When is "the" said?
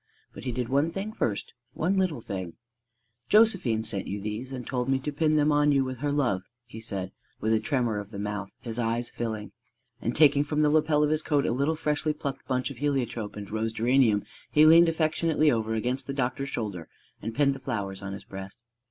8.09-8.17, 10.63-10.71, 16.07-16.15, 17.53-17.59